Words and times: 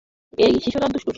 এই 0.37 0.53
শিশুরা 0.63 0.87
দুষ্টু। 0.87 1.09